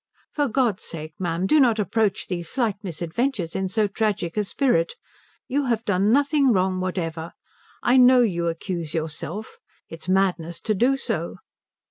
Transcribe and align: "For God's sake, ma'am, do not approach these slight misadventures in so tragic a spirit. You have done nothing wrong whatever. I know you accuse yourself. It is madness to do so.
"For 0.33 0.47
God's 0.47 0.83
sake, 0.83 1.13
ma'am, 1.19 1.45
do 1.45 1.59
not 1.59 1.77
approach 1.77 2.25
these 2.25 2.49
slight 2.49 2.77
misadventures 2.83 3.55
in 3.55 3.67
so 3.67 3.85
tragic 3.87 4.35
a 4.35 4.43
spirit. 4.43 4.95
You 5.47 5.65
have 5.65 5.85
done 5.85 6.11
nothing 6.11 6.51
wrong 6.51 6.79
whatever. 6.79 7.33
I 7.83 7.97
know 7.97 8.21
you 8.21 8.47
accuse 8.47 8.95
yourself. 8.95 9.59
It 9.89 10.01
is 10.01 10.09
madness 10.09 10.59
to 10.61 10.73
do 10.73 10.97
so. 10.97 11.35